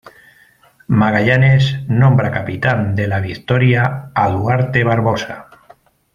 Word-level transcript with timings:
Magallanes 0.99 1.83
nombra 1.87 2.31
capitán 2.31 2.95
de 2.95 3.05
la 3.07 3.19
"Victoria" 3.19 4.09
a 4.15 4.29
Duarte 4.29 4.83
Barbosa. 4.83 5.47